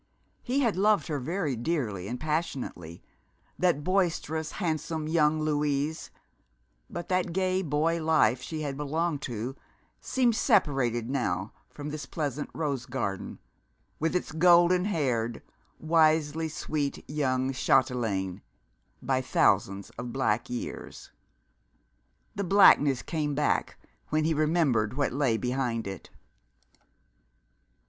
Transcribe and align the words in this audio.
He 0.41 0.61
had 0.61 0.77
loved 0.77 1.09
her 1.09 1.19
very 1.19 1.55
dearly 1.55 2.07
and 2.07 2.19
passionately, 2.19 3.03
that 3.59 3.83
boisterous, 3.83 4.53
handsome 4.53 5.07
young 5.07 5.39
Louise, 5.39 6.09
but 6.89 7.07
that 7.09 7.33
gay 7.33 7.61
boy 7.61 8.01
life 8.03 8.41
she 8.41 8.61
had 8.63 8.75
belonged 8.75 9.21
to 9.21 9.55
seemed 9.99 10.35
separated 10.35 11.07
now 11.07 11.53
from 11.69 11.89
this 11.91 12.07
pleasant 12.07 12.49
rose 12.51 12.87
garden, 12.87 13.37
with 13.99 14.15
its 14.15 14.31
golden 14.31 14.85
haired, 14.85 15.43
wisely 15.77 16.49
sweet 16.49 17.07
young 17.07 17.53
chatelaine, 17.53 18.41
by 19.03 19.21
thousands 19.21 19.91
of 19.99 20.11
black 20.11 20.49
years. 20.49 21.11
The 22.33 22.43
blackness 22.43 23.03
came 23.03 23.35
back 23.35 23.77
when 24.09 24.23
he 24.25 24.33
remembered 24.33 24.95
what 24.95 25.13
lay 25.13 25.37
behind 25.37 25.85
it. 25.85 26.09